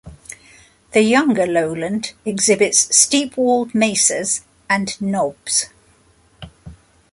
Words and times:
The 0.93 1.03
younger 1.03 1.45
lowland 1.45 2.13
exhibits 2.25 2.97
steep 2.97 3.37
walled 3.37 3.75
mesas 3.75 4.41
and 4.67 4.99
knobs. 4.99 5.67